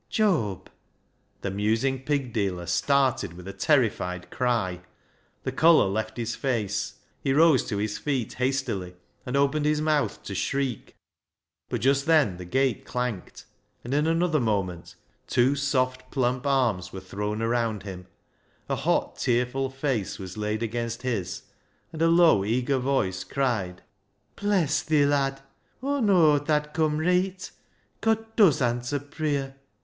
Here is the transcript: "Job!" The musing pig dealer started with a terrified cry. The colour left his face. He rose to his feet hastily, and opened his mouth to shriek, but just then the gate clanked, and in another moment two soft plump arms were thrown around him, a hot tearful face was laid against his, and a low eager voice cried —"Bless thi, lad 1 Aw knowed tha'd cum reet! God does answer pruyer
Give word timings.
"Job!" 0.09 0.67
The 1.41 1.51
musing 1.51 2.01
pig 2.01 2.33
dealer 2.33 2.65
started 2.65 3.33
with 3.33 3.47
a 3.47 3.53
terrified 3.53 4.31
cry. 4.31 4.81
The 5.43 5.51
colour 5.51 5.85
left 5.85 6.17
his 6.17 6.35
face. 6.35 6.95
He 7.21 7.33
rose 7.33 7.63
to 7.65 7.77
his 7.77 7.99
feet 7.99 8.33
hastily, 8.33 8.95
and 9.27 9.37
opened 9.37 9.67
his 9.67 9.79
mouth 9.79 10.23
to 10.23 10.33
shriek, 10.33 10.95
but 11.69 11.81
just 11.81 12.07
then 12.07 12.37
the 12.37 12.45
gate 12.45 12.83
clanked, 12.83 13.45
and 13.83 13.93
in 13.93 14.07
another 14.07 14.39
moment 14.39 14.95
two 15.27 15.55
soft 15.55 16.09
plump 16.09 16.47
arms 16.47 16.91
were 16.91 16.99
thrown 16.99 17.39
around 17.39 17.83
him, 17.83 18.07
a 18.67 18.75
hot 18.77 19.17
tearful 19.17 19.69
face 19.69 20.17
was 20.17 20.35
laid 20.35 20.63
against 20.63 21.03
his, 21.03 21.43
and 21.93 22.01
a 22.01 22.07
low 22.07 22.43
eager 22.43 22.79
voice 22.79 23.23
cried 23.23 23.83
—"Bless 24.35 24.81
thi, 24.81 25.05
lad 25.05 25.43
1 25.81 25.93
Aw 25.93 25.99
knowed 26.05 26.47
tha'd 26.47 26.73
cum 26.73 26.97
reet! 26.97 27.51
God 28.01 28.35
does 28.35 28.63
answer 28.63 28.97
pruyer 28.97 29.53